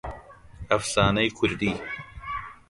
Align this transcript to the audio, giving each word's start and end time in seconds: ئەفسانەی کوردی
ئەفسانەی 0.71 1.33
کوردی 1.37 1.71